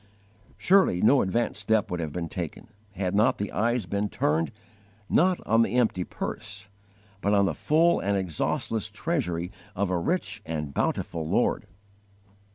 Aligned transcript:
"_Surely 0.57 0.99
no 0.99 1.21
advance 1.21 1.59
step 1.59 1.91
would 1.91 1.99
have 1.99 2.11
been 2.11 2.27
taken, 2.27 2.69
had 2.93 3.13
not 3.13 3.37
the 3.37 3.51
eyes 3.51 3.85
been 3.85 4.09
turned, 4.09 4.51
not 5.07 5.39
on 5.45 5.61
the 5.61 5.75
empty 5.77 6.03
purse, 6.03 6.69
but 7.21 7.35
on 7.35 7.45
the 7.45 7.53
full 7.53 7.99
and 7.99 8.17
exhaustless 8.17 8.89
treasury 8.89 9.51
of 9.75 9.91
a 9.91 9.99
rich 9.99 10.41
and 10.43 10.73
bountiful 10.73 11.29
Lord! 11.29 11.67